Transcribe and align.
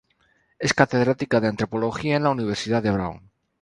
Es 0.57 0.73
catedrática 0.73 1.39
de 1.39 1.47
antropología 1.49 2.15
en 2.15 2.23
la 2.23 2.31
Universidad 2.31 2.81
de 2.81 2.89
Brown. 2.89 3.29